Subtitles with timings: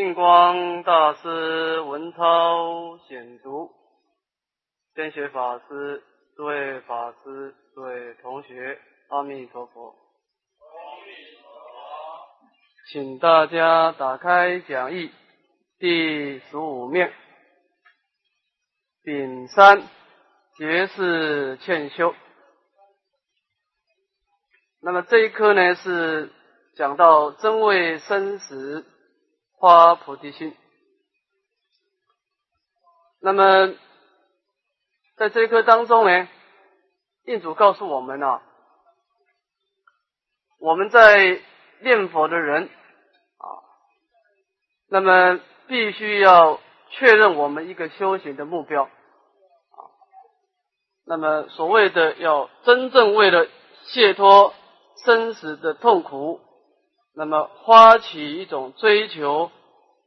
[0.00, 3.70] 印光大师文超显读，
[4.94, 6.02] 先学法师，
[6.34, 8.78] 诸位法师，诸位同学，
[9.10, 9.94] 阿弥陀佛。
[12.90, 15.12] 请大家打开讲义
[15.78, 17.12] 第十五面，
[19.02, 19.82] 丙三
[20.56, 22.14] 绝世欠修。
[24.80, 26.32] 那么这一课呢，是
[26.74, 28.86] 讲到真为生死。
[29.60, 30.56] 发菩提心。
[33.20, 33.74] 那么，
[35.16, 36.28] 在这一课当中呢，
[37.26, 38.40] 印主告诉我们啊，
[40.58, 41.42] 我们在
[41.82, 43.44] 念佛的人啊，
[44.88, 46.58] 那么必须要
[46.88, 49.80] 确认我们一个修行的目标啊。
[51.04, 53.46] 那么所谓的要真正为了
[53.92, 54.54] 解脱
[55.04, 56.40] 生死的痛苦。
[57.12, 59.50] 那么发起一种追求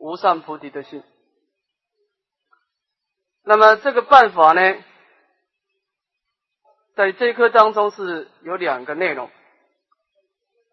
[0.04, 1.02] 无上菩提的心。
[3.46, 4.84] 那么这个办法呢，
[6.94, 9.32] 在这一课当中是有两个内容。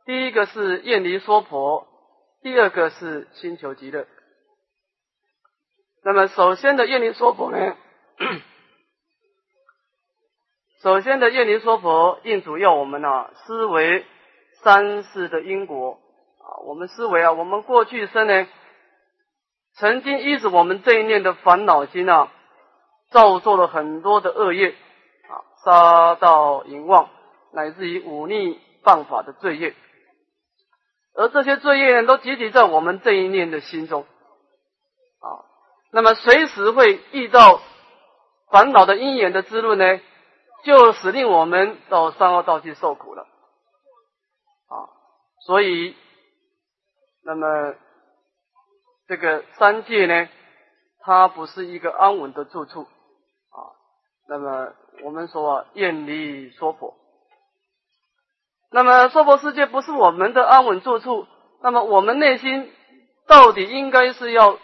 [0.05, 1.87] 第一个是厌离娑婆，
[2.43, 4.09] 第二个是星球极乐。
[6.03, 7.77] 那么首先的厌离娑婆呢，
[10.83, 14.05] 首先的厌离娑婆，印主要我们啊思维
[14.65, 16.01] 三世的因果
[16.41, 16.59] 啊。
[16.65, 18.49] 我们思维啊，我们过去生呢，
[19.81, 22.31] 曾经依着我们这一念的烦恼心啊，
[23.11, 25.33] 造作了很多的恶业啊，
[25.65, 27.09] 杀盗淫妄，
[27.53, 29.75] 乃至于忤逆谤法的罪业，
[31.15, 35.49] 而这些罪业呢，都集体在我们这一念的心中啊，
[35.91, 37.63] 那么随时会遇到
[38.51, 39.99] 烦恼的因缘的滋润呢，
[40.63, 43.23] 就使令我们到三恶道去受苦了
[44.69, 44.87] 啊，
[45.47, 45.97] 所以。
[47.23, 47.75] 那么，
[49.11, 50.29] 这个三界呢，
[51.01, 53.59] 它不是一个安稳的住处啊。
[54.29, 54.73] 那么
[55.03, 56.95] 我们说啊，厌离娑婆。
[58.71, 61.27] 那么娑婆世界不是我们的安稳住处。
[61.61, 62.73] 那么我们内心
[63.27, 64.61] 到底应该是要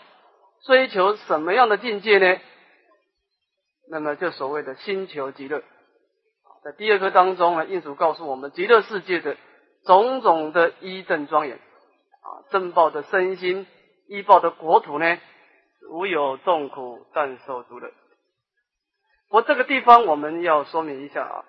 [0.62, 2.38] 追求什么样的境界呢？
[3.90, 5.64] 那么就所谓的星球极乐。
[6.62, 9.36] 在第二课当中呢，印主告诉我们极乐世界的
[9.84, 12.46] 种种的一正庄严啊。
[12.52, 13.66] 正报的身心，
[14.08, 15.18] 医报的国土呢，
[15.90, 17.90] 无有众苦，但受诸乐。
[19.30, 21.44] 我这个地方我们要说明一下啊，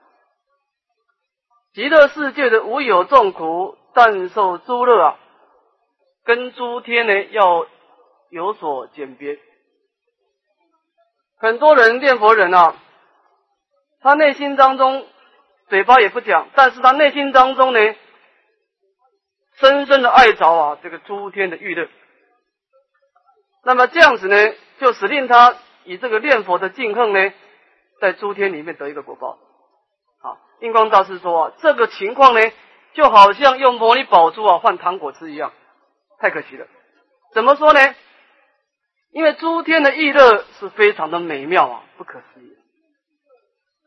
[1.73, 5.19] 极乐世界的无有众苦，但受诸乐啊，
[6.23, 7.68] 跟诸天呢要
[8.29, 9.39] 有所鉴别。
[11.38, 12.75] 很多人念佛人啊，
[14.01, 15.07] 他内心当中
[15.68, 17.79] 嘴巴也不讲，但是他内心当中呢。
[19.59, 21.89] 深深的爱着啊，这个诸天的欲乐。
[23.68, 27.34] 那么这样子呢，就使令他以这个念佛的敬恨呢，
[28.00, 29.38] 在诸天里面得一个果报。
[30.22, 32.40] 啊，印光大师说啊，这个情况呢，
[32.94, 35.52] 就好像用魔力宝珠啊换糖果吃一样，
[36.18, 36.66] 太可惜了。
[37.34, 37.80] 怎么说呢？
[39.12, 42.54] 因为诸天的欲乐是非常的美妙啊，不可思议。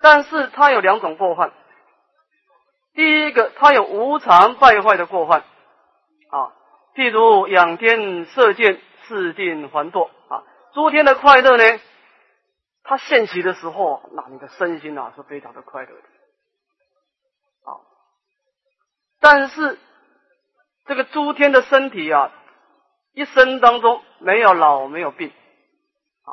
[0.03, 1.55] 但是它有两种过患。
[2.93, 5.41] 第一个，它有无常败坏的过患。
[5.41, 6.53] 啊，
[6.95, 8.79] 譬如仰天射箭，
[9.11, 11.81] 四定还堕啊，诸天的快乐呢，
[12.85, 16.03] 它现起的时候，那你的身心啊是非常的快乐的
[17.65, 17.75] 啊。
[19.19, 19.81] 但是
[20.87, 22.31] 这个诸天的身体啊，
[23.13, 25.33] 一生当中没有老，没有病
[26.23, 26.31] 啊，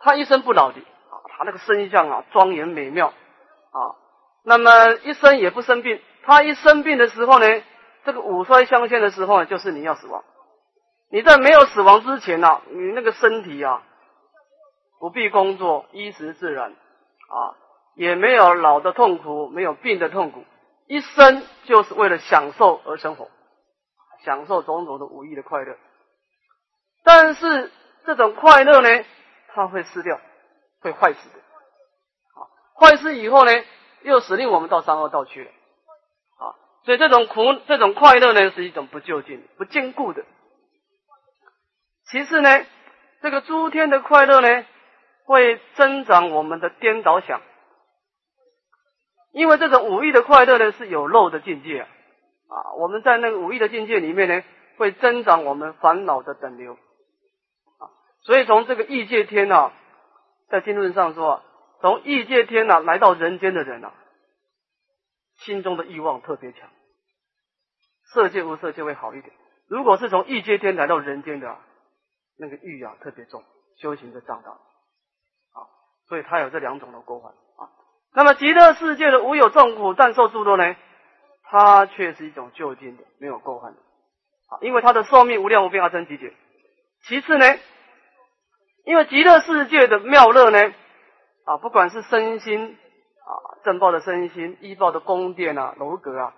[0.00, 3.06] 他一生不老的啊，他那个身相啊庄严美妙
[3.70, 3.94] 啊，
[4.42, 7.46] 那么一生也不生病，他一生病的时候呢。
[8.04, 10.22] 这个五衰相现的时候，就是你要死亡。
[11.10, 13.82] 你在没有死亡之前呢，你那个身体啊，
[14.98, 17.54] 不必工作，衣食自然啊，
[17.94, 20.44] 也没有老的痛苦，没有病的痛苦，
[20.86, 23.30] 一生就是为了享受而生活，
[24.24, 25.76] 享受种种的无意的快乐。
[27.04, 27.70] 但是
[28.04, 29.04] 这种快乐呢，
[29.54, 30.20] 它会失掉，
[30.80, 31.38] 会坏死的。
[31.38, 33.52] 啊，坏死以后呢，
[34.02, 35.50] 又使令我们到三恶道去了。
[35.50, 36.54] 啊
[36.84, 40.24] 所以这种苦，这种快乐呢，是一种不究竟、不坚固的。
[42.10, 42.48] 其次呢，
[43.20, 44.64] 这个诸天的快乐呢，
[45.24, 47.40] 会增长我们的颠倒想，
[49.32, 51.88] 因为这种五欲的快乐呢，是有漏的境界啊。
[52.78, 54.42] 我们在那个五欲的境界里面呢，
[54.76, 57.90] 会增长我们烦恼的等流啊。
[58.22, 59.72] 所以从这个异界天啊，
[60.48, 61.42] 在经论上说，
[61.80, 63.92] 从异界天啊来到人间的人啊。
[65.38, 66.70] 心中的欲望特别强，
[68.04, 69.34] 色界无色界会好一点。
[69.68, 71.58] 如果是从异界天来到人间的，
[72.38, 73.42] 那个欲啊特别重，
[73.78, 75.66] 修行的障大，啊，
[76.08, 77.70] 所以他有这两种的过患啊。
[78.14, 80.76] 那么极乐世界的无有众苦但受诸多呢，
[81.44, 83.78] 它却是一种就近的，没有过患的，
[84.48, 86.32] 啊，因为它的寿命无量无边而生极简。
[87.06, 87.44] 其次呢，
[88.84, 90.74] 因为极乐世界的妙乐呢，
[91.44, 93.32] 啊，不管是身心啊，
[93.64, 96.34] 正报的身心，依报的宫殿啊，楼阁啊。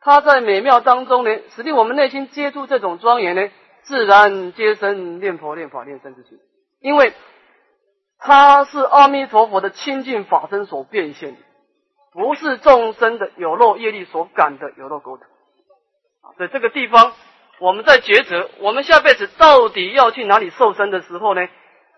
[0.00, 3.50] 它在美妙当中呢，使令我们内心接触这种庄严呢，
[3.84, 6.38] 自然皆生念佛、念法、念身之心。
[6.80, 7.14] 因为
[8.18, 11.38] 它是阿弥陀佛的清净法身所变现的，
[12.12, 15.26] 不是众生的有漏业力所感的有漏沟通。
[16.22, 17.12] 啊，所以这个地方
[17.60, 21.46] 我们在抉择，我们下辈子到底要去哪里受生的时候呢，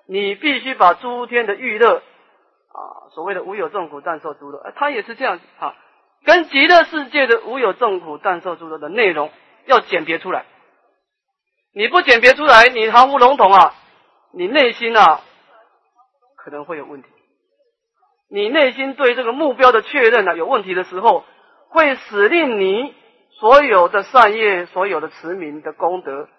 [0.06, 5.74] 你必须把诸天的欲乐啊，所谓的无有众苦但受诸乐，它也是这样啊。
[6.24, 9.30] 跟极乐世界的无有众苦但受诸乐的内容
[9.66, 10.44] 要鉴别出来，
[11.76, 13.74] 你不鉴别出来，你含糊笼统啊，
[14.32, 15.20] 你内心啊
[16.38, 17.08] 可能会有问题。
[18.30, 21.26] 你内心对这个目标的确认啊有问题的时候，
[21.68, 22.94] 会使令你
[23.38, 26.30] 所有的善业、所有的持名的功德，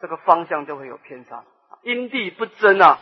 [0.00, 1.44] 这个方向就会有偏差，
[1.82, 3.00] 因地不真啊，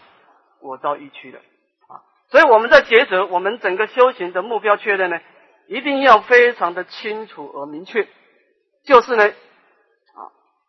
[0.61, 2.03] 我遭一区的啊。
[2.31, 5.21] 所以我们在抉择我们整个修行的目标确认呢。
[5.67, 8.07] 一定要非常的清楚而明确，
[8.85, 9.33] 就是呢，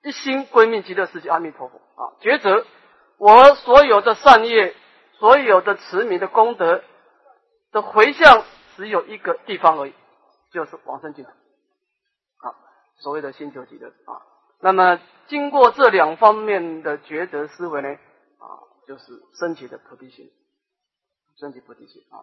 [0.06, 2.64] 一心归命极乐世界阿弥陀佛啊，抉择
[3.18, 4.76] 我所有的善业，
[5.14, 6.84] 所有的慈悯的功德
[7.72, 8.44] 的回向，
[8.78, 9.94] 只有一个地方而已，
[10.52, 12.54] 就是往生净土，啊，
[12.98, 14.22] 所谓的心求极乐啊。
[14.60, 19.06] 那么经过这两方面的抉择思维呢，啊，就是
[19.40, 20.30] 升起的菩提心，
[21.40, 22.22] 升起菩提心啊。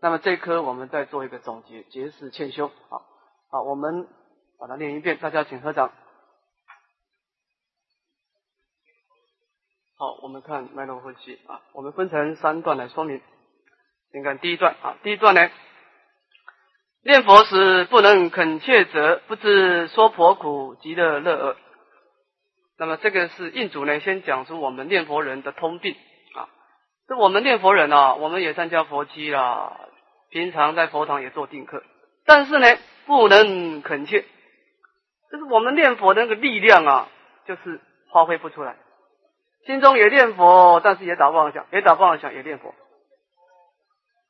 [0.00, 2.72] 那么这一科我们再做一个总结，结是欠修。
[2.88, 3.06] 好，
[3.50, 4.08] 好，我们
[4.58, 5.92] 把它念一遍，大家请合掌。
[10.00, 13.20] 好，我们看脉络分析啊，我们分成三段来说明。
[14.10, 15.50] 先看第一段啊，第一段呢，
[17.04, 21.56] 念佛时不能恳切者，不知说婆苦极乐乐恶。
[22.78, 25.94] 那么这个是印主呢，先讲出我们念佛人的通病
[26.34, 26.48] 啊。
[27.06, 29.78] 这我们念佛人啊，我们也参加佛期啦。
[30.30, 31.82] 平常在佛堂也做定课，
[32.24, 32.66] 但是呢，
[33.04, 34.24] 不能恳切，
[35.30, 37.08] 就是我们念佛的那个力量啊，
[37.46, 37.82] 就是
[38.14, 38.76] 发挥不出来。
[39.66, 42.74] 心中也念佛，但是也打妄想，也打妄想，也念佛，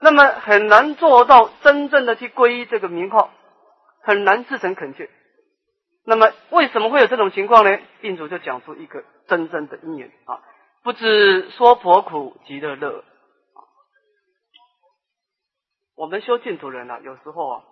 [0.01, 3.31] 那么很难做到真正的去皈依这个名号，
[4.03, 5.09] 很难自成恳切。
[6.05, 7.79] 那么为什么会有这种情况呢？
[8.03, 10.43] 印主就讲出一个真正的因缘啊，
[10.83, 13.05] 不知说婆苦极乐乐。
[15.95, 17.63] 我们修净土人啊，有时候啊，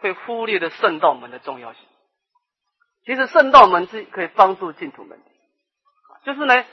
[0.00, 1.82] 会忽略了圣道门的重要性。
[3.04, 5.18] 其实圣道门是可以帮助净土门，
[6.24, 6.64] 就是呢，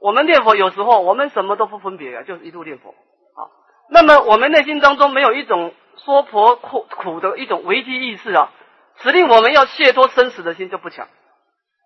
[0.00, 3.46] 我们念佛有时候我们什么都不分别啊，就是一路念佛啊。
[3.88, 8.52] 那么我们内心当中没有一种说婆苦苦的一种危机意识啊，
[8.96, 11.08] 使令我们要卸脱生死的心就不强。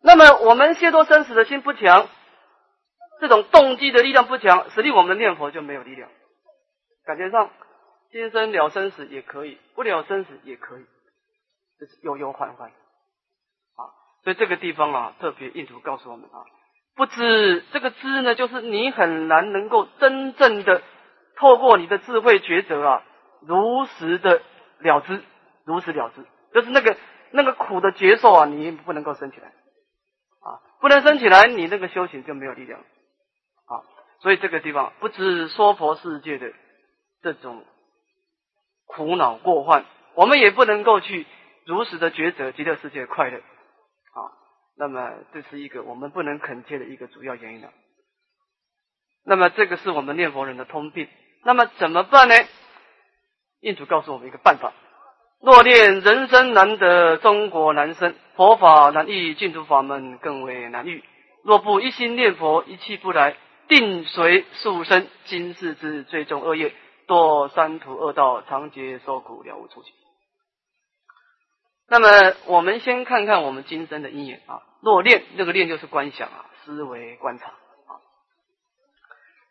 [0.03, 2.09] 那么我们卸脱生死的心不强，
[3.21, 6.11] 这种动机的力量不强，使令我们的念佛就没有力量。
[7.07, 7.51] 感觉上，
[8.11, 10.85] 今生了生死也可以，不了生死也可以，
[11.79, 13.83] 这是悠悠缓缓啊。
[14.23, 16.45] 所以这个地方啊，特别印度告诉我们啊，
[16.97, 20.83] 不知这个知呢，就是你很难能够真正的
[21.37, 23.03] 透过你的智慧抉择啊，
[23.47, 24.43] 如实的
[24.79, 25.23] 了知，
[25.65, 26.97] 如实了知，就是那个
[27.31, 33.83] 那个苦的劫受啊，你不能够升起来啊，不能升起来，你那个修行就没有力量啊。
[34.21, 36.53] 所以这个地方不知说佛世界的。
[37.23, 37.65] 这种
[38.85, 41.25] 苦恼过患，我们也不能够去
[41.65, 43.41] 如实的抉择极乐世界的快乐。
[44.77, 47.71] 那么这是一个我们不能恳切的一个主要原因了。
[49.25, 51.09] 那么这个是我们念佛人的通病。
[51.45, 52.35] 那么怎么办呢？
[53.61, 54.73] 印主告诉我们一个办法：
[55.41, 61.03] 若念人生难得，中国难生，佛法难遇，净土法门更为难遇。
[61.43, 63.37] 若不一心念佛，一气不来，
[63.69, 66.75] 定随宿生今世之最终恶业。
[67.07, 69.93] 堕三途恶道，长劫受苦，了无出期。
[71.87, 72.09] 那么，
[72.47, 74.63] 我们先看看我们今生的因缘啊。
[74.81, 78.01] 若念，这个念就是观想啊，思维观察啊。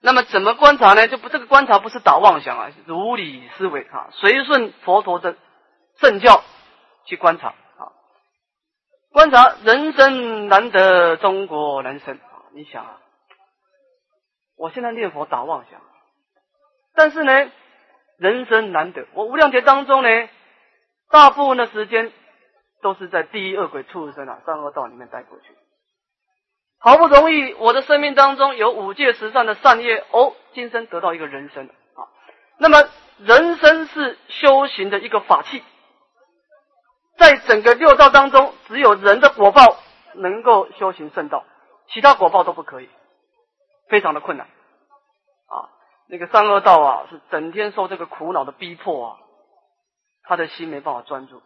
[0.01, 1.07] 那么，怎么观察呢？
[1.07, 5.37] 就不这个观察不是打妄想啊，如理思维啊，随顺佛陀的
[5.99, 6.43] 正教
[7.05, 7.93] 去观察啊。
[9.11, 12.49] 观察人生难得，中国人生啊。
[12.53, 12.97] 你想啊，
[14.57, 15.79] 我现在念佛打妄想。
[16.95, 17.51] 但是呢，
[18.17, 19.07] 人生难得。
[19.13, 20.29] 我无量劫当中呢，
[21.09, 22.11] 大部分的时间
[22.83, 25.57] 都是在第一恶鬼畜生啊、三恶道里面待过去。
[26.77, 32.11] 好不容易我的生命当中有五戒十善的善业，哦，今生得到一个人生啊。
[32.59, 32.83] 那么
[33.19, 35.63] 人生是修行的一个法器，
[37.17, 39.77] 在整个六道当中，只有人的果报
[40.15, 41.45] 能够修行圣道，
[41.87, 42.89] 其他果报都不可以，
[43.87, 45.71] 非常的困难啊。
[46.09, 49.17] 那个三恶道啊，是整天受这个苦恼的逼迫啊，
[50.23, 51.41] 他的心没办法专注。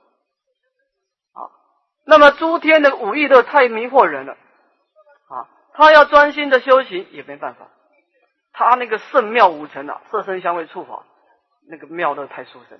[2.09, 7.67] 那么诸天的五欲乐太迷惑人了啊，他要专心的修行也没办法，
[8.53, 11.03] 他那个圣妙五尘啊，色身香味触法，
[11.69, 12.77] 那个妙乐太殊胜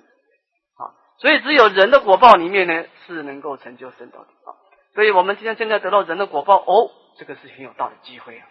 [0.78, 4.56] 啊，所以只有人的果报里面呢，是能够成就圣道的啊。
[4.94, 8.46] 所以我们今天现在得到人的果报，哦，这个是很有大的机会啊，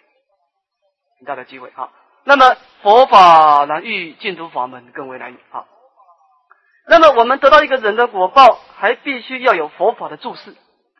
[1.17, 1.91] 很大的机会啊。
[2.23, 5.65] 那么佛法难遇，净土法门更为难遇啊。
[6.87, 10.55] 那么我们得到一个人的果报，还必须要有佛法的注释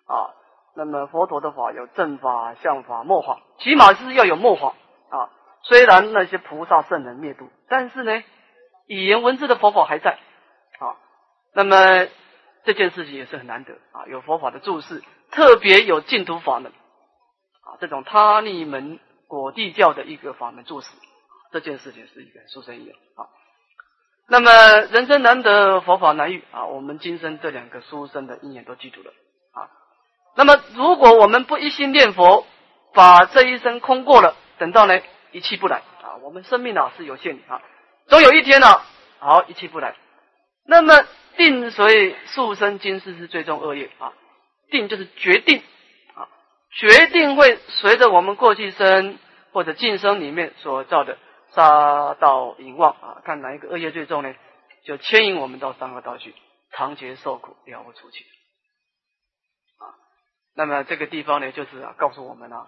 [0.08, 0.34] 啊。
[0.76, 4.74] 那么佛陀的法有正法、相法、末法，起码是要有末法
[5.10, 5.30] 啊。
[5.64, 8.24] 虽然那些菩萨圣人灭度，但是呢，
[8.86, 10.20] 语言文字的佛法还在
[10.80, 10.96] 啊。
[11.54, 12.08] 那么
[12.64, 20.90] 这件事情也是很难得啊，有佛法的注释，特别有净土法门啊，这种他利门果地教的一个法门注释。
[21.52, 23.26] 这件事情是一个殊胜意啊。
[24.28, 24.52] 那么
[24.92, 29.12] 人生难得佛法难遇啊，我们今生这两个书生的因缘都记住了
[29.54, 29.72] 啊。
[30.38, 32.46] 那么如果我们不一心念佛，
[32.94, 35.02] 把这一生空过了，等到呢
[35.32, 37.62] 一气不来啊，我们生命啊是有限的啊，
[38.08, 38.68] 总有一天呢，
[39.20, 39.96] 好一气不来。
[40.66, 41.04] 那么
[41.36, 44.14] 定随速生今世是最终恶业啊，
[44.70, 45.62] 定就是决定
[46.16, 46.30] 啊，
[46.72, 49.18] 决定会随着我们过去生
[49.52, 51.18] 或者今生里面所造的。
[51.56, 54.36] 杀道淫妄啊，看哪一个恶业最重呢？
[54.86, 56.36] 就牵引我们到三恶道去，
[56.72, 58.26] 长劫受苦，了不出去。
[60.58, 62.68] 那么这个地方呢，就是啊，告诉我们啊，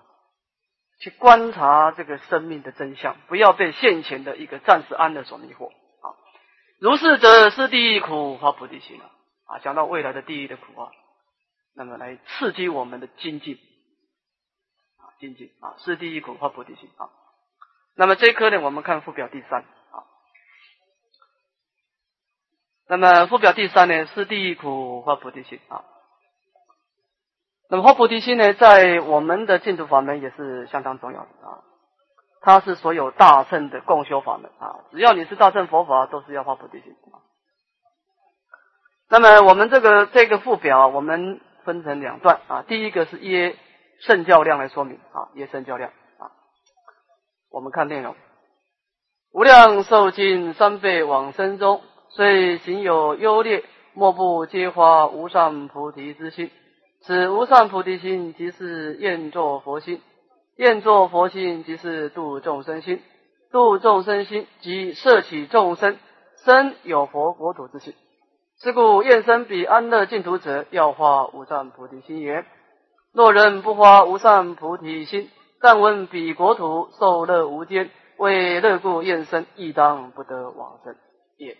[1.00, 6.13] 去观察这个生命的真相，不要被现前的一个暂时安乐所迷惑啊。
[6.79, 9.10] 如是者，是地狱苦，发菩提心啊。
[9.46, 10.91] 啊讲到未来的地狱的苦啊，
[11.74, 13.55] 那么来刺激我们的精进
[14.98, 17.10] 啊，精进啊，是地狱苦，发菩提心啊。
[17.96, 20.05] 那么这一课呢，我们看附表第三啊。
[22.88, 25.84] 那么附表第三呢，是第一苦发菩提心啊。
[27.69, 31.61] 那么发菩提心呢，在我们的净土法门也是相当重要的啊。
[32.41, 37.21] 它是所有大乘的共修法门啊，只要你是大乘佛法，都是要发菩提心啊。
[39.09, 42.63] 那么我们这个这个附表，我们分成两段啊。
[42.67, 43.55] 第一个是耶
[43.99, 46.31] 圣教量来说明啊，耶圣教量啊。
[47.51, 48.15] 我们看内容，
[49.31, 56.49] 无量寿经三辈往生中，虽行有优劣，莫不皆发无上菩提之心。
[57.01, 60.00] 此无上菩提心，即是愿作佛心；
[60.58, 63.00] 愿作佛心，即是度众生心；
[63.51, 65.98] 度众生心，即摄取众生
[66.46, 67.94] 生有佛国土之心。
[68.62, 72.46] 是故愿生彼安乐净土者，要发无上菩提心也。
[73.13, 75.29] 若人不发无上菩提心，
[75.62, 80.96] 但闻彼国土受乐无间，为乐故厌生，亦当不得往生
[81.38, 81.58] 也。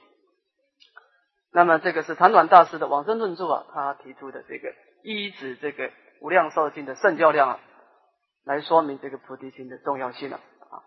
[1.54, 4.68] 那么这个是长短大师的往生论著啊，他提出的这个
[5.04, 5.92] 依指这个
[6.22, 7.60] 无量寿经的圣教量啊，
[8.46, 10.84] 来说明这个菩提心的重要性了啊。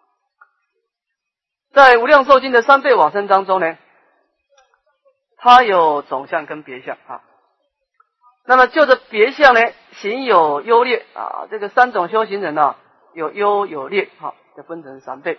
[1.73, 3.79] 在无量寿经的三倍往生当中呢，
[5.37, 7.23] 它有总相跟别相啊。
[8.45, 9.61] 那么就着别相呢，
[9.93, 12.77] 行有优劣啊，这个三种修行人呢。
[13.15, 15.39] 有优有劣，哈，就分成三倍。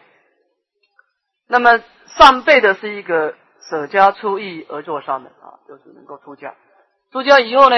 [1.48, 6.54] 那么上辈的是一个舍家出义而作善的啊，就是能够出家。
[7.12, 7.76] 出家以后呢，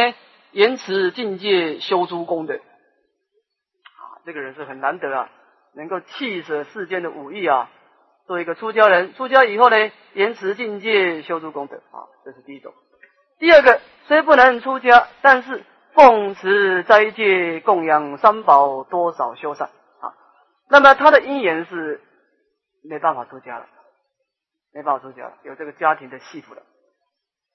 [0.55, 5.29] 言辞境界修诸功德啊，这个人是很难得啊，
[5.73, 7.69] 能够弃舍世间的武艺啊，
[8.25, 9.13] 做一个出家人。
[9.15, 12.73] 出家以后呢，言辞境界修诸功德啊，这是第一种。
[13.37, 19.67] 第二个虽不能出家，但是奉持斋戒供养三宝，多少修善
[19.99, 20.15] 啊。
[20.69, 21.99] 那么他的因缘是
[22.81, 23.67] 没办法出家了，
[24.73, 26.61] 没办法出家了，有这个家庭的系缚了。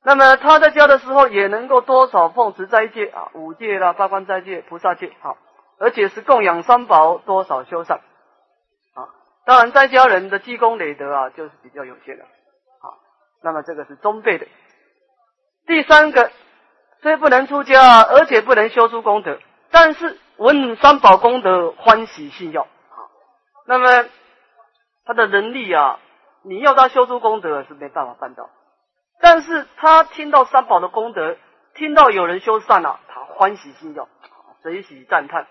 [0.03, 5.37] 那么他在家的时候也能够多少奉持斋戒啊，五戒啦、八关斋戒、菩萨戒啊，
[5.79, 7.99] 而且是供养三宝，多少修善
[8.95, 9.09] 啊。
[9.45, 12.97] 当然在家人的积功累德啊，就是比较有限的啊。
[13.43, 14.47] 那么这个是中辈的。
[15.67, 16.31] 第三个
[17.03, 19.39] 虽不能出家，而且不能修出功德，
[19.71, 22.63] 但是闻三宝功德，欢喜信要。
[22.63, 22.69] 好
[23.67, 24.07] 那么
[25.05, 25.99] 他的能力啊，
[26.43, 28.49] 你要他修出功德是没办法办到，
[29.21, 31.37] 但是他听到三宝的功德，
[31.75, 34.09] 听到有人修善了，他欢喜心要，
[34.63, 35.43] 随喜赞叹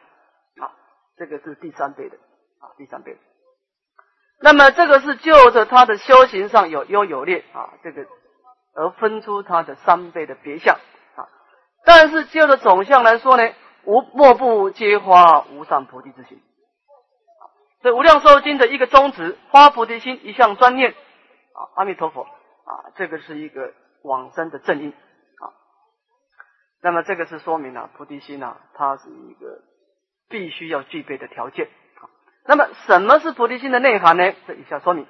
[0.60, 0.72] 啊，
[1.18, 2.18] 这个是第三辈的
[2.60, 3.18] 啊，第三辈。
[4.42, 8.06] 那么这个是就着他的修行上有优有劣啊，这个
[8.74, 10.76] 而分出他的三倍的别相
[11.16, 11.28] 啊。
[11.86, 16.42] 但是就着总相来说呢，无莫不皆花无上菩提之心。
[17.82, 22.28] 这《无量寿经》的一个宗旨，发菩提心，一向专念啊，阿弥陀佛
[22.70, 23.74] 啊，这个是一个
[24.04, 25.50] 往生的正因啊。
[26.82, 29.62] 那么这个是说明了菩提心啊，它是一个
[30.30, 31.68] 必须要具备的条件。
[32.46, 34.34] 那么什么是菩提心的内涵呢？
[34.46, 35.08] 这以下说明：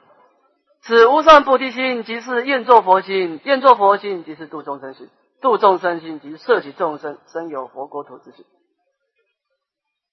[0.82, 5.08] 此无上菩提心，即是愿作佛心；愿作佛心，即是度众生心；
[5.42, 8.46] 度众生心，即摄取众生，生有佛国土之心。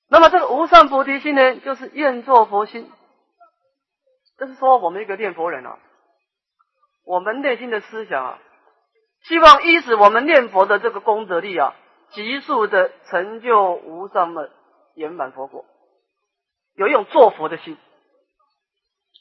[0.08, 2.90] 那么这个无上菩提心呢，就是愿作佛心。
[4.38, 5.78] 就是说，我们一个念佛人啊，
[7.06, 8.38] 我们内心的思想啊，
[9.22, 11.72] 希望依止我们念佛的这个功德力啊，
[12.10, 14.50] 急速的成就无上的
[14.94, 15.64] 圆满佛果，
[16.74, 17.78] 有一种做佛的心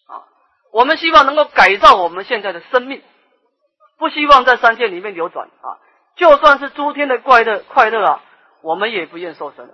[0.07, 0.25] 啊。
[0.73, 3.03] 我们希望能够改造我们现在的生命，
[3.99, 5.77] 不希望在三界里面流转啊。
[6.15, 8.23] 就算是诸天的快乐快乐啊，
[8.61, 9.69] 我们也不愿受生。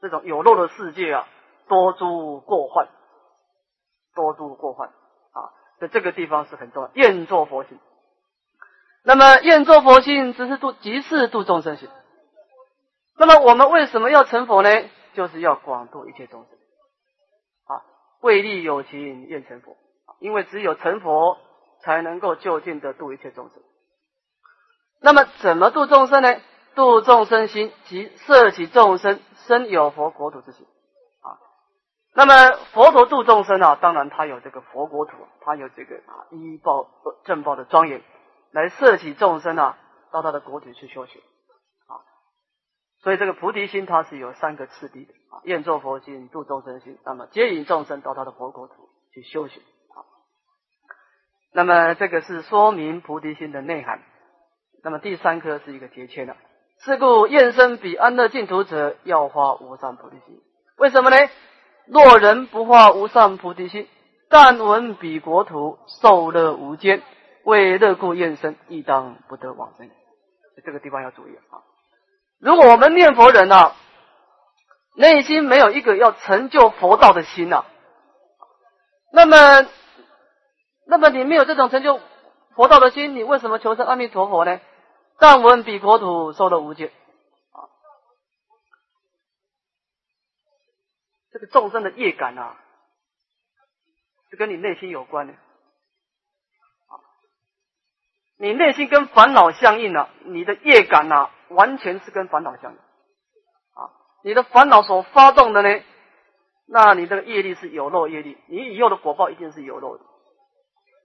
[0.00, 1.28] 这种有漏的世界啊，
[1.68, 2.88] 多诸过患，
[4.14, 4.90] 多诸过患
[5.82, 6.90] 在这个地方是很重要。
[6.94, 7.76] 愿作佛心，
[9.02, 11.88] 那么愿作佛心，只是度即是度众生心。
[13.18, 14.70] 那么我们为什么要成佛呢？
[15.14, 16.50] 就是要广度一切众生
[17.66, 17.82] 啊，
[18.20, 19.76] 为利有情愿成佛，
[20.20, 21.38] 因为只有成佛
[21.82, 23.62] 才能够就近的度一切众生。
[25.00, 26.40] 那么怎么度众生呢？
[26.76, 29.20] 度众生心即摄取众生。
[29.48, 30.64] 生有佛国土之心，
[32.14, 32.34] 那么
[32.72, 36.86] 佛陀度众生啊，当然他有这个佛国土，他有这个啊依报
[37.24, 38.02] 正报的庄严，
[38.50, 39.78] 来摄取众生啊，
[40.10, 41.22] 到他的国土去修行
[41.86, 41.96] 啊。
[43.00, 48.74] 所以这个菩提心它是有三个次第的啊，愿作佛心，度众生心，那么接引众生到他的佛国土
[49.14, 50.04] 去修行啊。
[51.54, 54.02] 那么这个是说明菩提心的内涵。
[54.84, 56.36] 那么第三颗是一个结签的。
[56.80, 60.42] 是故愿生彼安乐净土者，要发无上菩提心。
[60.76, 61.16] 为什么呢？
[61.86, 63.88] 若人不发无上菩提心，
[64.28, 67.02] 但闻彼国土受乐无间，
[67.44, 69.90] 为乐故厌生，亦当不得往生。
[70.64, 71.64] 这个地方要注意啊！
[72.38, 73.74] 如果我们念佛人啊，
[74.96, 77.64] 内心没有一个要成就佛道的心呐，
[79.12, 79.66] 那么，
[80.86, 82.00] 那么你没有这种成就
[82.54, 84.60] 佛道的心，你为什么求生阿弥陀佛呢？
[85.18, 87.64] 但闻彼国土受乐无间，啊，
[91.31, 92.56] 这个众生的业感啊，
[94.30, 96.96] 是跟你内心有关的，啊，
[98.38, 103.90] 你内心跟烦恼相应了，你的业感呐，完全是跟烦恼相应，啊，
[104.22, 105.82] 你的烦恼所发动的呢，
[106.66, 110.04] 那你这个业力是有漏业力，你以后的果报一定是有漏的，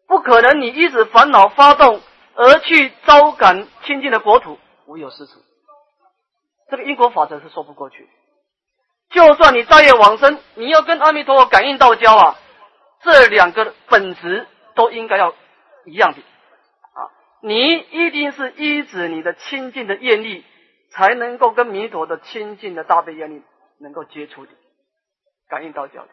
[0.08, 2.02] 不可能你一直烦恼发动。
[2.40, 5.42] 而去招感清净的国土，无有是处。
[6.70, 8.08] 这个因果法则是说不过去。
[9.10, 12.36] 就算你大业往生，你要跟阿弥陀佛感应道交啊，
[13.02, 15.34] 这两个本质都应该要
[15.86, 17.08] 一样的啊。
[17.42, 20.46] 你一定是依止你的清净的愿力，
[20.92, 23.44] 才能够跟弥陀的清净的大悲愿力
[23.80, 24.52] 能够接触的，
[25.50, 26.10] 感应道交的。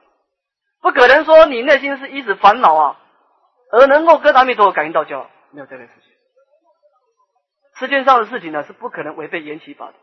[0.81, 3.01] 不可能说你内心是一直烦恼啊，
[3.73, 6.13] 而能够跟阿弥陀佛感应道交，没有这件事情。
[7.77, 9.95] 世界上的事情呢，是不可能违背缘起法的。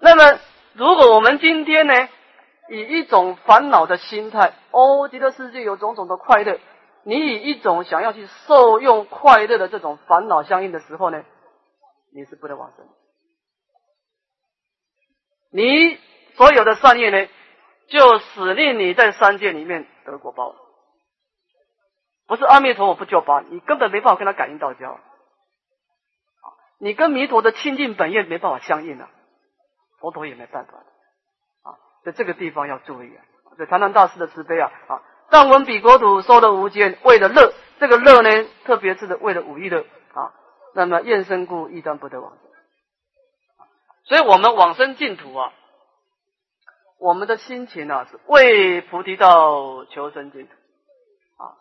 [0.00, 0.38] 那么，
[0.74, 1.94] 如果我们今天呢，
[2.70, 6.58] 以一种烦恼的心态，哦，极乐世界有种种的快乐，
[7.04, 11.24] 你以一种想要去受用快乐的这种烦恼相应的时候呢，
[12.14, 12.86] 你是不能往生。
[15.52, 15.98] 你
[16.36, 17.28] 所有的善业呢，
[17.88, 20.54] 就使令你在三界里面得果报。
[22.28, 25.00] 不是阿弥陀佛不救拔，你根本没办法跟他感应道交。
[26.78, 29.10] 你跟弥陀的清净本愿没办法相应啊，
[30.00, 30.72] 佛陀也没办法
[31.62, 33.22] 啊，在这个地方要注意啊。
[33.56, 39.82] 这禅堂大师的慈悲啊啊，但闻彼国土受乐无间，为了乐，这个乐呢，特别是为了五欲乐
[40.14, 40.32] 啊。
[40.74, 42.40] 那么愿生故，亦当不得往生。
[44.04, 45.52] 所以我们往生净土啊，
[46.98, 50.52] 我们的心情啊，是为菩提道求生净土
[51.36, 51.54] 啊。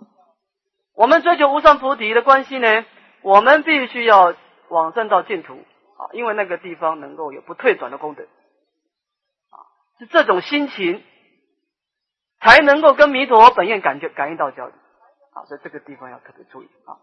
[0.96, 2.86] 我们追求无上菩提的关系呢，
[3.22, 4.34] 我们必须要。
[4.72, 5.58] 往生到净土
[6.00, 9.68] 啊，因为那个地方能够有不退转的功德啊，
[10.00, 11.04] 是这种心情
[12.40, 14.74] 才能够跟弥陀本愿感觉感应到交的
[15.34, 16.96] 啊，所以这个地方要特别注意啊。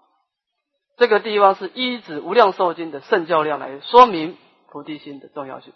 [0.96, 4.38] 这个地方是一指无量寿经的圣教量来说明
[4.70, 5.74] 菩提心的重要性。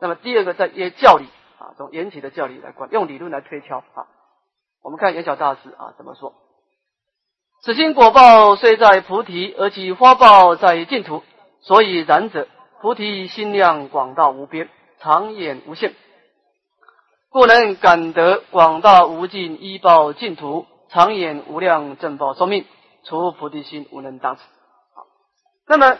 [0.00, 1.26] 那么第二个在耶教理
[1.58, 4.08] 啊，从缘起的教理来观，用理论来推敲啊。
[4.82, 6.32] 我们看圆晓大师啊怎么说：
[7.60, 11.22] 此心果报虽在菩提，而其花报在净土，
[11.60, 12.48] 所以然者，
[12.80, 14.68] 菩提心量广大无边，
[14.98, 15.94] 长远无限，
[17.28, 22.66] 故能感得广大无尽依报净土，长远无量正报寿命，
[23.04, 24.42] 除菩提心无能当此。
[24.94, 25.06] 好，
[25.66, 25.98] 那么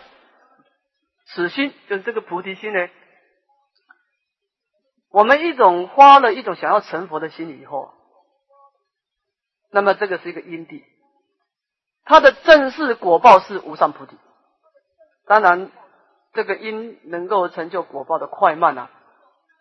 [1.27, 2.89] 此心就是这个菩提心呢？
[5.11, 7.93] 我们一种花了一种想要成佛的心以后。
[9.73, 10.85] 那么这个是一个因地，
[12.05, 14.17] 它的正式果报是无上菩提。
[15.31, 15.71] 当然，
[16.33, 18.91] 这个因能够成就果报的快慢啊，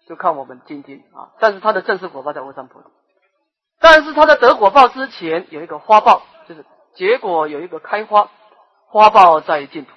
[0.07, 1.29] 就看我们精进啊。
[1.39, 2.87] 但是它的正式果报在无上菩提，
[3.79, 8.31] 但是它的得果报之前有一个花报，就是结果有一个开花，
[8.87, 9.91] 花报在净土。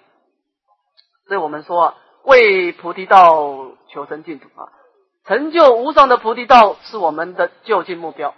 [1.26, 4.68] 所以我们说啊，为菩提道求生净土啊，
[5.24, 8.34] 成就无上的菩提道是我们的就近目标。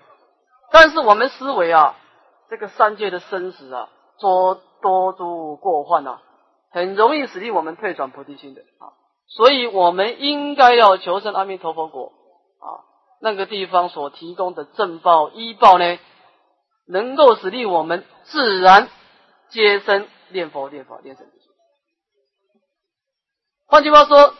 [0.70, 1.96] 但是我们思维啊，
[2.48, 3.88] 这个三界的生死啊，
[4.20, 6.20] 多多诸过患啊，
[6.74, 8.92] 很容易使令我们退转菩提心的啊。
[9.28, 12.12] 所以我们应该要求生阿弥陀佛果
[12.58, 12.82] 啊，
[13.20, 15.98] 那个地方所提供的正报医报呢，
[16.86, 18.88] 能够使令我们自然
[19.48, 21.26] 接生念佛、念佛、念神。
[23.66, 24.34] 换句话说，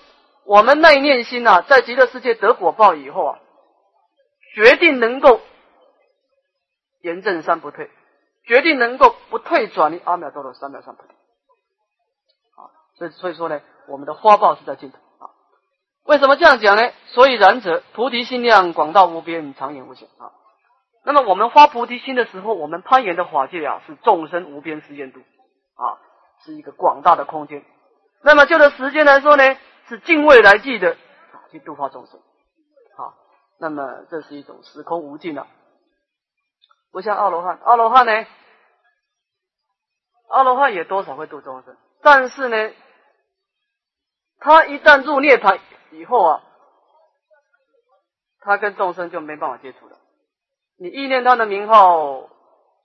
[0.44, 3.38] 我们那一念心呐，在极乐世界得果报以后啊，
[4.54, 5.40] 决定能够。
[7.00, 7.90] 严正三不退，
[8.46, 11.13] 决定能够不退转离阿弥陀罗三藐三菩提。
[12.96, 15.30] 所以所以说呢，我们的花报是在尽头啊。
[16.04, 16.92] 为什么这样讲呢？
[17.06, 20.32] 所以然者，菩提心量广大无边，长远无限啊。
[21.04, 25.98] 那么我们发菩提心的时候，我们攀岩的法界啊，是众生无边时间度啊，
[26.44, 27.64] 是一个广大的空间。
[28.22, 29.56] 那么就的时间来说呢，
[29.88, 32.18] 是尽未来际的啊，去度化众生。
[32.96, 33.14] 好，
[33.58, 35.46] 那么这是一种时空无尽的。
[36.92, 38.26] 不像阿罗汉，阿罗汉呢？
[40.30, 42.72] 阿罗汉也多少会度众生，但是呢，
[44.44, 45.58] 他一旦入涅槃
[45.90, 46.42] 以后啊，
[48.40, 49.96] 他跟众生就没办法接触了。
[50.78, 52.28] 你意念他的名号，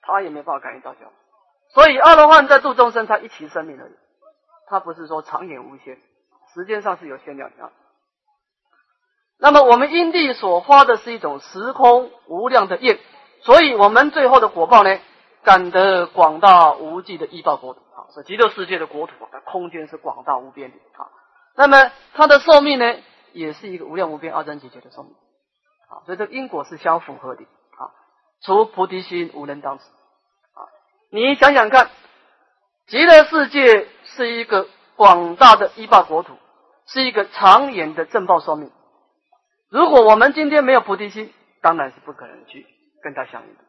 [0.02, 0.96] 他也没办法感应到。
[1.74, 3.92] 所以阿罗汉在度众生，他一起生命而已，
[4.68, 6.00] 他不是说长远无限，
[6.54, 7.72] 时间上是有限量的。
[9.38, 12.98] 那么我们因地所发的是一种时空无量的业。
[13.42, 14.98] 所以，我们最后的果报呢，
[15.44, 21.19] 感得广大无际的依报国土啊，是极乐世界的国土啊，空间是广大无边的啊。
[21.60, 22.86] 那么，它的寿命呢，
[23.34, 25.14] 也是一个无量无边二真解决的寿命
[25.90, 26.06] 啊。
[26.06, 27.92] 所以，这个因果是相符合的啊。
[28.42, 30.64] 除菩提心无人当此啊。
[31.12, 31.90] 你想想看，
[32.88, 36.38] 极乐世界是一个广大的依报国土，
[36.88, 38.72] 是一个长远的正报寿命。
[39.70, 42.66] 如果我们今天没有菩提心，当然是不可能去。
[43.02, 43.62] 跟他相应的，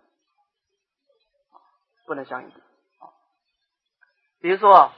[2.07, 3.11] 不能相应的啊。
[4.41, 4.97] 比如说啊，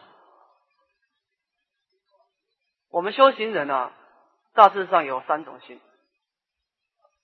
[2.93, 3.93] 我们修行人啊，
[4.55, 5.81] 大致上有三种心，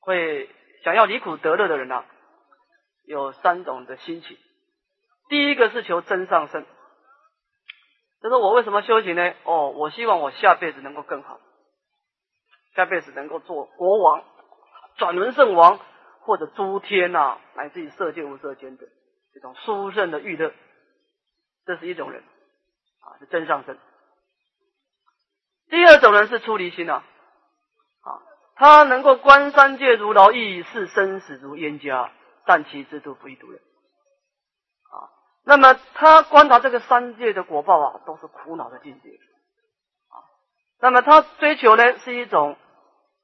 [0.01, 0.49] 会
[0.83, 2.05] 想要离苦得乐的人啊，
[3.05, 4.37] 有三种的心情。
[5.29, 6.67] 第一个是求真上升，
[8.23, 9.35] 就是我为什么修行呢？
[9.45, 11.39] 哦，我希望我下辈子能够更好，
[12.75, 14.25] 下辈子能够做国王，
[14.97, 15.79] 转轮圣王。
[16.21, 18.87] 或者诸天呐，乃至于色界无色间的
[19.33, 20.53] 这种殊胜的欲乐，
[21.65, 22.23] 这是一种人
[23.01, 23.79] 啊，是真上身。
[25.71, 27.03] 第二种人是出离心呐，
[28.03, 28.23] 啊，
[28.57, 32.11] 他能够观三界如劳役，视生死如冤家，
[32.45, 33.61] 但其之度不亦独人
[34.91, 35.09] 啊。
[35.45, 39.11] 那么他观察这个三界的果报啊，都是苦恼的境界
[40.09, 40.17] 啊。
[40.81, 42.57] 那么他追求呢，是一种。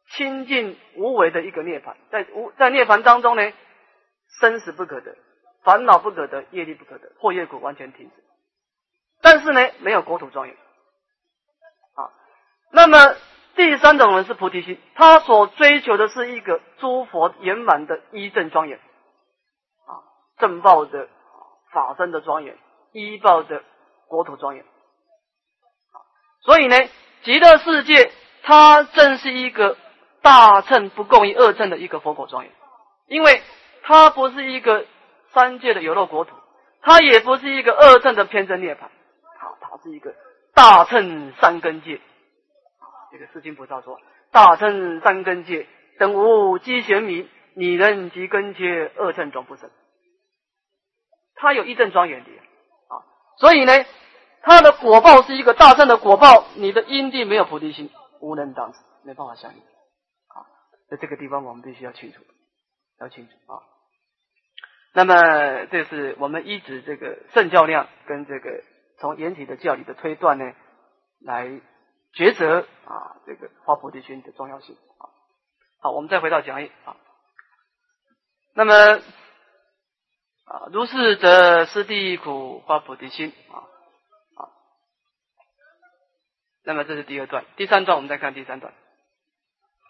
[0.06, 3.52] 清净无为的一个涅槃，在无在涅槃当中呢，
[4.38, 5.16] 生死不可得，
[5.62, 8.22] 烦恼不可得，业力不可得，破业果完全停止。
[9.22, 10.54] 但是呢，没有国土庄严。
[12.74, 12.98] 那么
[13.56, 20.02] 第三种人是菩提心，他所追求的是一个诸佛圆满的一正庄严，啊，
[20.38, 21.08] 正报的
[21.72, 22.58] 法身的庄严，
[22.92, 23.62] 依报的
[24.08, 24.64] 国土庄严。
[26.42, 26.76] 所以呢，
[27.22, 29.76] 极乐世界它正是一个。
[30.24, 32.52] 大乘不共于二乘的一个佛果庄严，
[33.08, 33.42] 因为
[33.82, 34.86] 它不是一个
[35.34, 36.34] 三界的有漏国土，
[36.80, 38.84] 它也不是一个二乘的偏正涅槃，
[39.38, 40.14] 好，它是一个
[40.54, 42.00] 大乘三根界。
[43.14, 44.00] 这个世经菩萨说
[44.32, 45.68] ：“大乘三根界
[46.00, 49.70] 等无机玄迷，拟人及根界，二乘转不生。”
[51.36, 52.30] 他有一正庄严的
[52.88, 53.06] 啊，
[53.38, 53.72] 所以呢，
[54.42, 58.72] 他的果报是一个大乘的果报，你的因地没有菩提心，无能当，
[59.04, 60.42] 没办法相应啊。
[60.90, 62.20] 在这个地方我们必须要清楚，
[62.98, 63.62] 要清楚啊。
[64.92, 68.64] 那么这是我们依止这个圣教量跟这个
[68.98, 70.52] 从严体的教理的推断呢，
[71.20, 71.60] 来
[72.16, 75.10] 抉择啊这个发菩提心的重要性啊。
[75.80, 76.96] 好，我们再回到讲义啊。
[78.54, 78.74] 那么
[80.44, 83.56] 啊，如是则失地苦发菩提心啊
[84.36, 84.48] 啊。
[86.64, 88.72] 那么这是第二段，第三段我们再看第三段。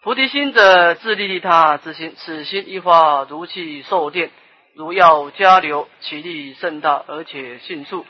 [0.03, 4.31] 菩提心者，自利利他之心，此心一化如气受电。
[4.75, 8.05] 如药加流，其力甚大，而且迅速。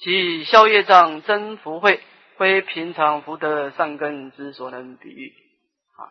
[0.00, 2.02] 其消业障、增福慧，
[2.38, 5.34] 非平常福德善根之所能比喻。
[5.96, 6.08] 啊，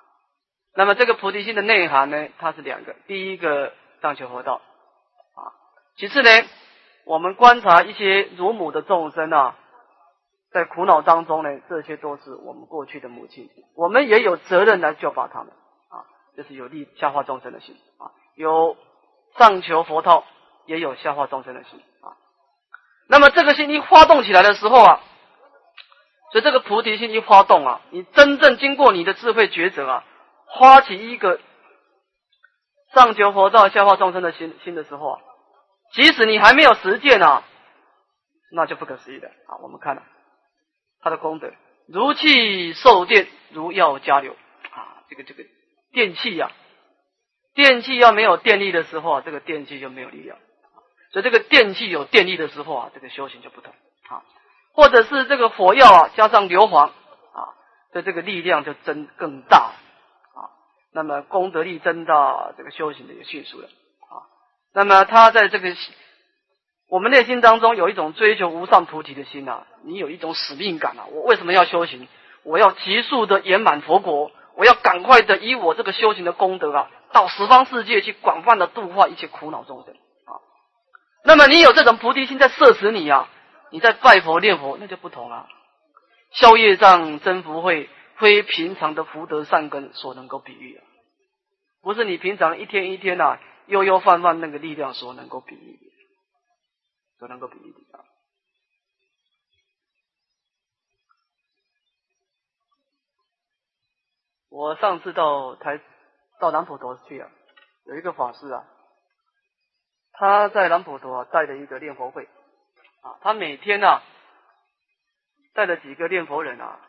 [0.75, 2.27] 那么这个菩提心的内涵呢？
[2.37, 4.61] 它是两个：第一个上求佛道，
[5.35, 5.55] 啊，
[5.95, 6.29] 其次呢，
[7.05, 9.55] 我们观察一些乳母的众生啊，
[10.51, 15.47] 在苦恼当中呢，这些都是我们过去的母亲，我们也有责任来救拔他们。
[15.89, 18.77] 啊，这是有利消化众生的心啊，有。
[19.37, 20.23] 上求佛道，
[20.65, 22.17] 也有消化众生的心啊。
[23.07, 24.99] 那么这个心一发动起来的时候啊，
[26.31, 30.05] 所以这个菩提心一发动啊，你真正经过你的智慧抉择啊，
[30.59, 31.39] 发起一个
[32.93, 35.21] 上求佛道、下化众生的心心的时候啊，
[35.93, 37.43] 即使你还没有实践啊，
[38.51, 39.57] 那就不可思议的啊。
[39.61, 40.03] 我们看了
[41.01, 41.51] 他的功德，
[41.87, 44.35] 如气受电，如药加流
[44.71, 45.43] 啊，这个这个
[45.91, 46.51] 电器呀。
[47.53, 50.37] 电器要没有电力的时候啊，这个电器就没有力量。
[51.11, 53.73] 所以这个电器有电力的时候啊，这个修行就不同。
[54.77, 56.91] 或者是这个火药啊，加上硫磺啊，
[57.91, 59.71] 的这个力量就增更大
[60.35, 60.53] 啊。
[60.93, 64.21] 那么功德力增大，这个修行的也迅速了啊。
[64.75, 65.75] 那么他在这个
[66.89, 71.07] 我们内心当中有一种追求无上菩提的心啊，你有一种使命感啊。
[71.11, 72.07] 我为什么要修行？
[72.43, 76.87] 我要急速的圆满佛国，我要赶快的以我这个修行的功德啊。
[77.11, 79.93] 到十方世界去广泛的度化一切苦恼众生
[80.25, 80.37] 啊！
[81.23, 83.27] 那么你有这种菩提心在摄持你啊，
[83.71, 85.47] 你在拜佛念佛那就不同了。
[86.31, 90.83] 消业障增福慧，非平常的福德善根所能够比喻啊！
[91.81, 95.91] 不是你平常一天一天呐悠悠泛泛那个力量所能够比喻的，
[97.19, 98.05] 所能够比喻的！
[104.49, 105.81] 我上次到台。
[106.39, 107.31] 到南普陀去啊，
[107.87, 108.63] 有一个法师啊，
[110.11, 112.29] 他在南普陀带了一个念佛会
[113.21, 114.01] 他每天啊
[115.53, 116.79] 带着几个念佛人啊，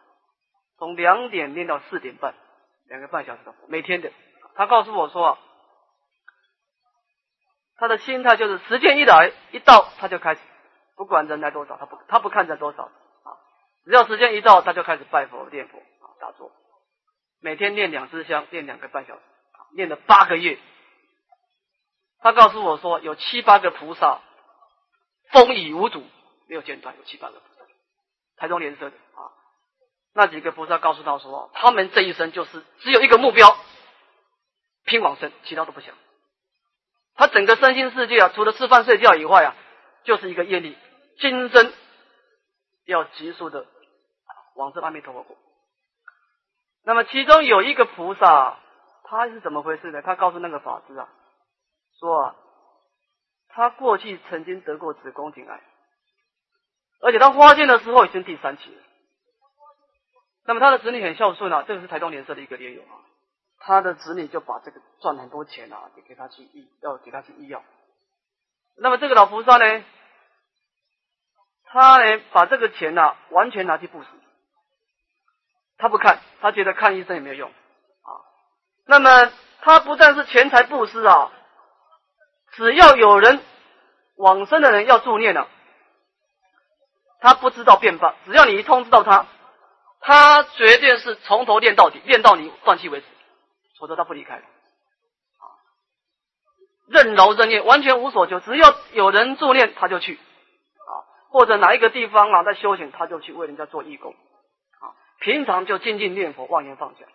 [0.78, 2.34] 从两点念到四点半，
[2.86, 4.10] 两个半小时的，每天的。
[4.54, 5.38] 他告诉我说，啊
[7.76, 10.40] 他的心态就是时间一来一到，他就开始，
[10.96, 13.28] 不管人来多少，他不他不看人多少啊，
[13.84, 16.50] 只要时间一到，他就开始拜佛念佛啊，打坐，
[17.40, 19.20] 每天念两支香，念两个半小时。
[19.74, 20.58] 念了八个月，
[22.20, 24.22] 他告诉我说，有七八个菩萨
[25.30, 26.02] 风雨无阻，
[26.46, 27.64] 没有间断，有七八个菩萨，
[28.36, 29.32] 台中莲社的啊，
[30.14, 33.56] 那几个菩萨告诉他说，他们这一生就是只有一个目标，
[34.84, 35.94] 拼往生，其他都不想。
[37.14, 39.56] 他整个身心世界啊，除了吃饭睡觉以外啊，
[40.04, 40.76] 就是一个业力，
[41.18, 41.72] 今生
[42.84, 43.66] 要急速的
[44.54, 45.36] 往生阿弥陀佛。
[46.84, 48.58] 那么其中有一个菩萨。
[49.10, 50.02] 他是怎么回事呢？
[50.02, 51.08] 他告诉那个法师啊，
[51.98, 52.36] 说啊，
[53.48, 55.60] 他过去曾经得过子宫颈癌，
[57.00, 58.82] 而且他发现的时候已经第三期了。
[60.44, 63.04] 那么他的子女很孝顺啊，这个是台东联社的一个联友啊，
[63.58, 67.62] 他的子女就把这个赚很多钱啊，给给他去医，要给他去医药。
[68.76, 69.84] 那么这个老菩萨呢，
[71.64, 74.08] 他呢把这个钱呢完全拿去布施，
[75.76, 78.10] 他不看，他觉得看医生也没有用啊。
[78.86, 81.30] 那么他不但是钱财布施啊，
[82.58, 83.40] 只要有人
[84.16, 85.48] 往生的人要助念了，
[87.20, 89.26] 他不知道变法，只要你一通知到他，
[90.00, 93.06] 他绝对是从头练到底，练到你断气为止，
[93.78, 94.34] 否则他不离开。
[94.34, 94.42] 啊，
[96.88, 100.92] 任劳任怨，完全无所求，只要有人助念他就去，啊，
[101.30, 104.16] 或者哪一个地方啊在修行，他就去为人家做义工，
[104.80, 107.06] 啊，平常就静静念佛，妄言放下。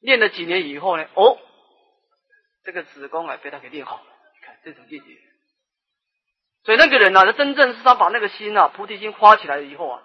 [0.00, 1.06] 练了几年以后呢？
[1.14, 1.38] 哦，
[2.64, 4.02] 这个子宫啊被他给练好了。
[4.34, 5.10] 你看这种境界，
[6.64, 10.02] 所以那个人呢，他真正是他把那个心啊，菩提心发起来了以后啊，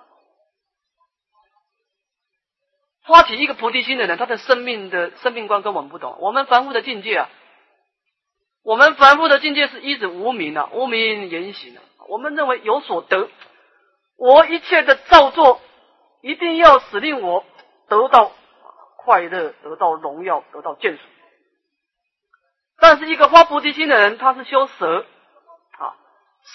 [3.05, 6.17] 发起一个菩提心的人，他的生命的生命观跟我们不同。
[6.19, 7.29] 我们凡夫的境界啊，
[8.63, 11.83] 我们凡夫的境界是一直无名啊，无名言行啊。
[12.07, 13.29] 我们认为有所得，
[14.17, 15.61] 我一切的造作
[16.21, 17.45] 一定要使令我
[17.87, 18.31] 得到。
[18.97, 21.01] 快乐，得到荣耀，得到见属。
[22.81, 25.05] 但是一个发菩提心的人，他是修舍，
[25.77, 25.95] 啊，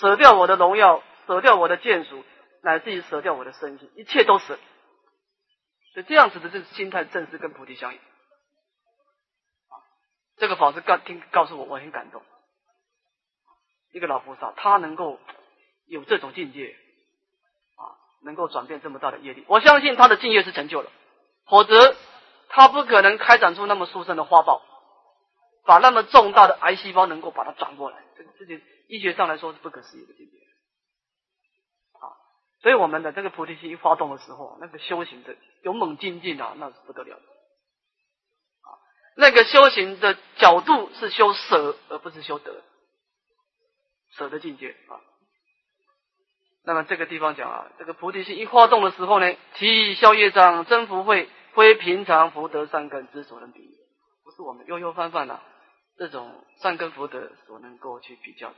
[0.00, 2.24] 舍掉我的荣耀，舍掉我的见属，
[2.62, 4.58] 乃至于舍掉我的身心，一切都舍。
[5.92, 7.98] 所以这样子的这心态，正是跟菩提相应。
[7.98, 9.76] 啊
[10.36, 12.22] 这个法师告听告诉我，我很感动。
[13.92, 15.20] 一个老菩萨，他能够
[15.86, 16.74] 有这种境界，
[17.76, 20.90] 啊，能够转变这么大的业力，我相信他的境界是成就了，
[21.46, 21.94] 否则
[22.48, 24.60] 他不可能开展出那么殊胜的花报，
[25.64, 30.38] 把那么重大的癌细胞能够把它转过来，这这些医学上来说是不可思议的境界。
[31.98, 32.12] 啊，
[32.60, 37.16] 所以我们的这个菩提心一发动的时候，那个修行的勇猛精进啊，那是不得了。
[37.16, 38.68] 啊，
[39.16, 42.62] 那个修行的角度是修舍，而不是修德。
[44.16, 45.00] 舍的境界啊，
[46.62, 53.76] 那么这个地方讲啊，这个菩提心一发动的时候呢，其消业障、增福慧，非平常福德善根之所能比，
[54.22, 55.40] 不是我们悠悠泛泛的
[55.96, 58.56] 这种善根福德所能够去比较的，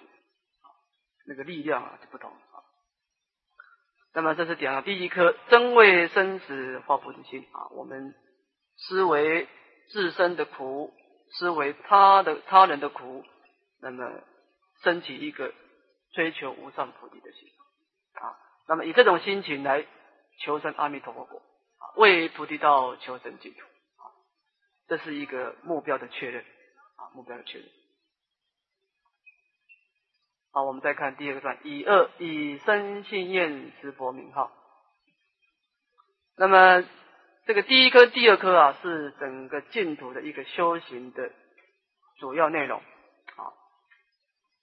[1.26, 2.56] 那个力量啊就不同啊。
[4.14, 8.14] 那么这是讲第一颗真为生死发菩提心啊，我们
[8.76, 9.48] 思维
[9.90, 10.92] 自身的苦，
[11.32, 13.24] 思维他的他人的苦，
[13.80, 14.22] 那么。
[14.82, 15.54] 升起一个
[16.12, 17.48] 追求无上菩提的心
[18.12, 18.36] 啊，
[18.68, 19.86] 那么以这种心情来
[20.44, 21.42] 求生阿弥陀佛果，
[21.96, 24.04] 为菩提道求生净土啊，
[24.86, 26.44] 这是一个目标的确认
[27.14, 27.68] 目标的确认。
[30.52, 34.50] 好，我们再看第二个段，以二以身信愿持佛名号。
[36.36, 36.82] 那么
[37.44, 41.30] 这个第一颗、第二颗啊，是整个净土的一个修行的
[42.18, 42.82] 主要内容。
[43.36, 43.54] 好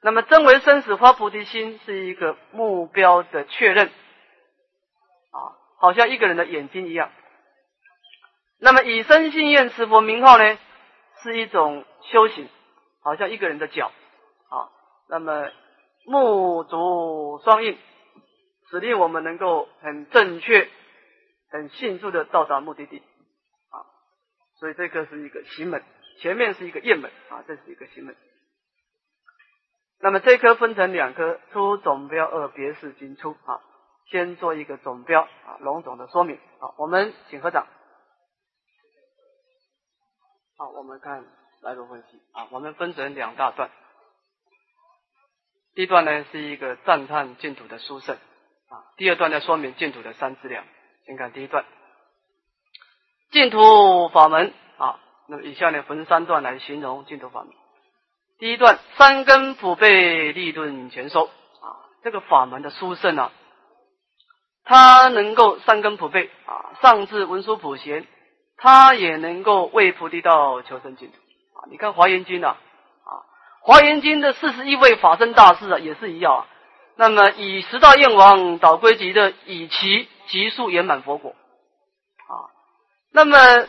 [0.01, 5.37] 那么，真为生死发菩提心是一个目标的确认，啊，
[5.77, 7.11] 好像一个人的眼睛一样。
[8.59, 10.57] 那么，以身信愿持佛名号呢，
[11.21, 12.49] 是一种修行，
[13.01, 13.91] 好像一个人的脚，
[14.49, 14.69] 啊，
[15.07, 15.49] 那么
[16.05, 17.77] 目足双印，
[18.69, 20.69] 指令我们能够很正确、
[21.49, 22.97] 很迅速的到达目的地，
[23.69, 23.85] 啊，
[24.59, 25.83] 所以这个是一个行门，
[26.19, 28.15] 前面是一个雁门，啊，这是一个行门。
[30.01, 33.61] 那么这颗分成两颗，出总标二别是经出啊，
[34.09, 36.75] 先做一个总标啊，笼总的说明啊。
[36.77, 37.65] 我们请合掌。
[40.63, 41.25] 好，我们看
[41.61, 43.69] 来路分析啊，我们分成两大段。
[45.75, 50.63] 第一段呢是一个赞叹净土的殊胜啊，第二段呢说明净土的三资粮。
[51.05, 51.65] 先看第一段，
[53.31, 57.51] 净土法门啊，那么以下呢分三段来形容净土法门。
[58.39, 61.67] 第一段三根普被立顿全收啊，
[62.03, 63.33] 这个法门的殊胜啊，
[64.63, 68.07] 它能够三根普被啊，上至文殊普贤，
[68.63, 71.15] 他也能够为菩提道求生净土
[71.59, 71.67] 啊。
[71.69, 72.57] 你看华严经啊，
[73.03, 73.11] 啊，
[73.61, 76.47] 华严经的四十一位法身大士啊，也是一样啊。
[76.95, 82.47] 那么以十大愿王导归集的，以其极速圆满佛果啊。
[83.11, 83.67] 那么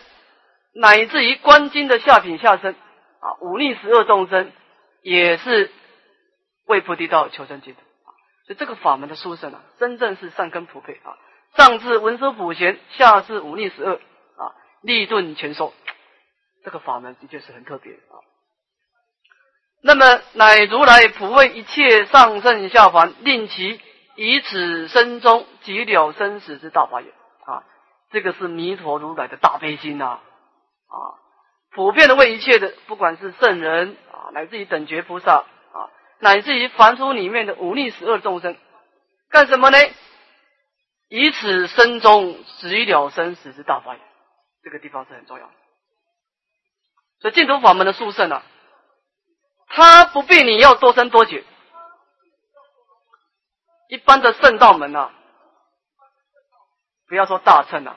[0.75, 2.77] 乃至于观经的下品下生
[3.19, 4.53] 啊，五逆十二众生。
[5.07, 5.71] 也是
[6.65, 8.09] 为菩提道求生净土啊，
[8.47, 11.13] 所以这个法门的殊胜啊，真正是善根普配啊。
[11.59, 14.01] 上至文殊普贤，下至五逆十二
[14.85, 15.73] 立顿全收，
[16.63, 18.21] 这个法门的确是很特别啊。
[19.83, 23.81] 那么乃如来普为一切上圣下凡，令其
[24.17, 27.09] 以此生中即了生死之大法也
[27.45, 27.65] 啊。
[28.11, 30.97] 这个是弥陀如来的大悲心呐啊，
[31.73, 34.31] 普遍的为一切的，不管是圣人啊。
[34.33, 35.37] 乃至于等觉菩萨
[35.73, 35.89] 啊，
[36.21, 38.57] 乃至于凡夫里面的五逆十二众生，
[39.31, 39.79] 干什么呢？
[41.09, 44.01] 以此生中即了生死之大法也。
[44.65, 45.53] 这个地方是很重要的。
[47.21, 48.43] 所以净土法门的殊胜啊，
[49.69, 51.45] 他不必你要多生多劫。
[53.89, 55.13] 一般的圣道门啊，
[57.07, 57.97] 不要说大乘啊，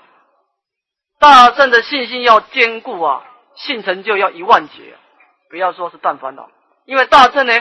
[1.20, 5.00] 大乘的信心要坚固啊，信成就要一万劫啊。
[5.50, 6.52] 不要说是断烦恼，
[6.86, 7.54] 因为大乘呢，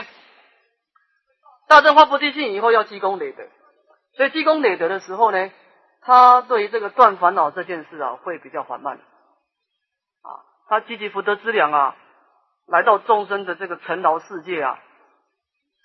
[1.67, 3.47] 大正发菩提心以后要积功累德，
[4.17, 5.49] 所以积功累德的时候呢，
[6.01, 10.29] 他对于这个断烦恼这件事啊，会比较缓慢，啊，
[10.67, 11.95] 他积极福德资粮啊，
[12.65, 14.79] 来到众生的这个尘劳世界啊，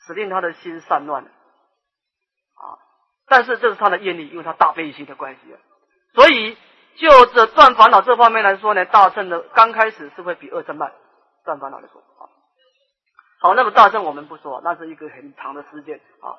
[0.06, 2.78] 使令他的心散乱，啊，
[3.26, 5.58] 但是这是他的业力，因为他大悲心的关系啊，
[6.14, 6.56] 所以
[6.96, 10.92] 就这断烦恼这方面来说呢，大圣的刚开始是会比二圣慢。
[11.44, 12.30] 断烦恼的说啊，
[13.40, 16.38] 好，那么大乘我们不说，那是一个很长的时间啊。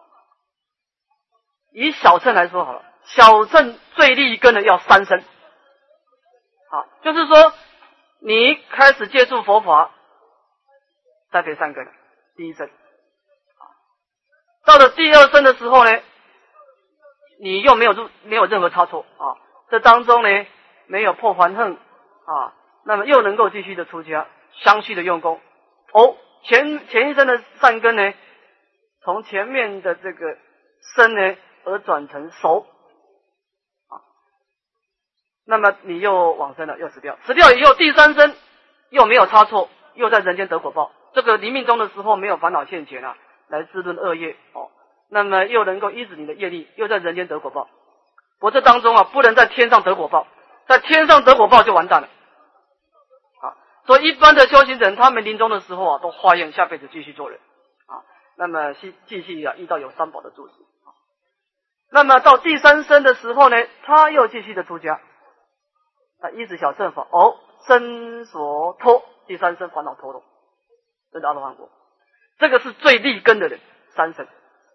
[1.73, 5.21] 以小乘来说好了，小乘最利根的要三生，
[6.71, 7.53] 好，就是说
[8.21, 9.91] 你开始接触佛法，
[11.31, 11.87] 再给三根，
[12.37, 12.69] 第一生。
[14.65, 15.99] 到了第二生的时候呢，
[17.41, 19.35] 你又没有入，没有任何差错啊。
[19.69, 20.45] 这当中呢，
[20.87, 22.53] 没有破还恨啊，
[22.85, 24.27] 那么又能够继续的出家，
[24.61, 25.41] 相续的用功。
[25.91, 28.13] 哦，前前一生的善根呢，
[29.03, 30.37] 从前面的这个
[30.95, 31.35] 生呢，
[31.65, 32.65] 而转成熟
[33.89, 34.01] 啊。
[35.45, 38.35] 那么你又往生了，又死掉，死掉以后第三生
[38.89, 40.91] 又没有差错，又在人间得果报。
[41.13, 43.17] 这个临命终的时候没有烦恼现前啊。
[43.49, 44.71] 来滋润恶业哦，
[45.09, 47.69] 那么又能够依止你的业力，又在人间得果报。
[48.39, 50.25] 我这当中啊，不能在天上得果报，
[50.65, 52.07] 在天上得果报就完蛋了。
[53.41, 53.53] 啊，
[53.85, 57.39] 所以一般的修行人，他们临终的时候啊，都化验下辈子继续做人
[57.85, 58.01] 啊，
[58.37, 60.53] 那么继继续啊遇到有三宝的助持，
[61.93, 64.99] 那么到第三生的时候呢，他又继续的出家。
[66.21, 67.37] 啊，一直小乘法哦，
[67.67, 70.23] 生所脱，第三生烦恼脱落，
[71.11, 71.69] 这是阿罗汉果。
[72.39, 73.59] 这个是最立根的人，
[73.95, 74.25] 三生，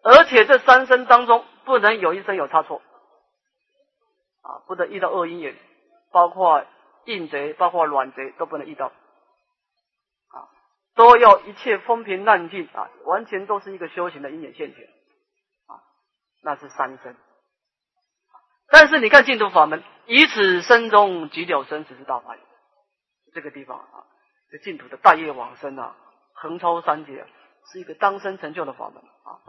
[0.04, 2.82] 而且这三生当中不能有一生有差错，
[4.42, 5.56] 啊，不能遇到恶因缘，
[6.12, 6.64] 包括
[7.06, 8.86] 硬贼，包括软贼都不能遇到，
[10.28, 10.46] 啊，
[10.94, 12.68] 都要一切风平浪静。
[12.74, 14.86] 啊，完全都是一个修行的因缘现前，
[16.48, 17.14] 那是三生。
[18.70, 22.34] 但是你看净土法门，以此生中即了生死之大法
[23.34, 24.06] 这个地方啊，
[24.50, 25.94] 这净土的大业往生啊，
[26.32, 27.26] 横超三界。
[27.70, 29.44] 是一个当生成就的法门啊。